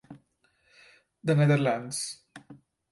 [1.23, 2.21] The Netherlands.